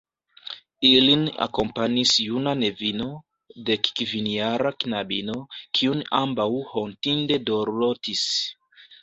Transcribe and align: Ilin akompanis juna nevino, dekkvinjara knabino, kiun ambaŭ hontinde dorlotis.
Ilin 0.87 1.25
akompanis 1.45 2.13
juna 2.27 2.53
nevino, 2.61 3.09
dekkvinjara 3.67 4.73
knabino, 4.85 5.37
kiun 5.81 6.03
ambaŭ 6.23 6.49
hontinde 6.73 7.41
dorlotis. 7.53 8.27